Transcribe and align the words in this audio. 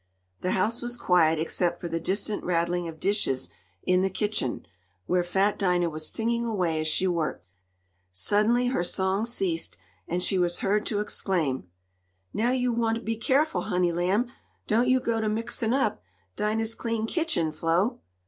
The 0.39 0.53
house 0.53 0.81
was 0.81 0.97
quiet 0.97 1.37
except 1.37 1.79
for 1.79 1.87
the 1.87 1.99
distant 1.99 2.43
rattling 2.43 2.87
of 2.87 2.99
dishes 2.99 3.51
in 3.83 4.01
the 4.01 4.09
kitchen, 4.09 4.65
where 5.05 5.21
fat 5.21 5.59
Dinah 5.59 5.91
was 5.91 6.09
singing 6.09 6.43
away 6.43 6.81
as 6.81 6.87
she 6.87 7.05
worked. 7.05 7.45
Suddenly 8.11 8.69
her 8.69 8.83
song 8.83 9.25
ceased, 9.25 9.77
and 10.07 10.23
she 10.23 10.39
was 10.39 10.61
heard 10.61 10.87
to 10.87 11.01
exclaim: 11.01 11.67
"Now 12.33 12.49
yo' 12.49 12.71
want 12.71 12.95
t' 12.97 13.03
be 13.03 13.15
careful, 13.15 13.61
honey 13.61 13.91
lamb! 13.91 14.31
Doan't 14.65 14.87
yo' 14.87 14.99
go 15.01 15.21
to 15.21 15.29
muxin' 15.29 15.71
up 15.71 16.01
Dinah's 16.35 16.73
clean 16.73 17.05
kitchen 17.05 17.51
flo'." 17.51 17.99